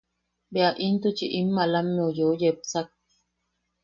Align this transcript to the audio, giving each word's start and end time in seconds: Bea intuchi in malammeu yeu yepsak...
Bea 0.53 0.71
intuchi 0.85 1.25
in 1.39 1.47
malammeu 1.55 2.09
yeu 2.17 2.31
yepsak... 2.41 2.87